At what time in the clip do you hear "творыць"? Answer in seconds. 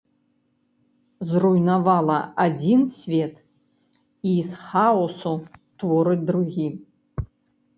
5.85-6.21